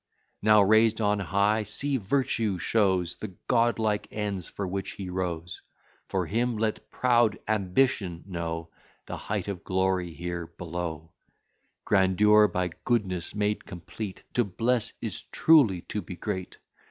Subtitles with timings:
[0.41, 5.61] Now raised on high, see Virtue shows The godlike ends for which he rose;
[6.07, 8.69] For him, let proud Ambition know
[9.05, 11.11] The height of glory here below,
[11.85, 14.23] Grandeur, by goodness made complete!
[14.33, 16.57] To bless, is truly to be great!